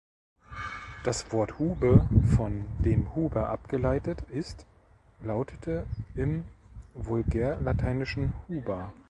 [1.03, 4.65] Das Wort Hube, von dem Huber abgeleitet ist,
[5.21, 5.85] lautete
[6.15, 6.43] im
[6.95, 8.91] vulgärlateinischen huba.